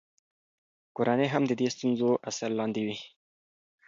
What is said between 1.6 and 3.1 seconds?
ستونزو اثر لاندې وي.